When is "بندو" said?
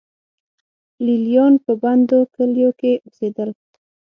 1.81-2.19